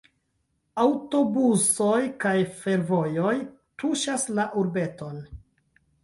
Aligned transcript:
Aŭtobusoj 0.83 1.99
kaj 2.23 2.31
fervojoj 2.61 3.33
tuŝas 3.83 4.25
la 4.39 4.47
urbeton. 4.63 5.21